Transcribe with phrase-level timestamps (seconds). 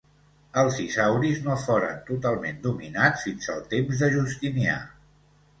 [0.61, 4.81] Els isauris no foren totalment dominats fins al temps de Justinià.